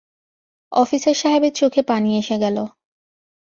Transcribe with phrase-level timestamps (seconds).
[0.71, 2.57] Officer সাহেবের চোখে পানি এসে গেল।